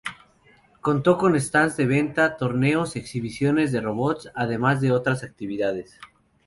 [0.81, 5.99] Contó con stands de venta, torneos, exhibiciones de robots además de otras actividades.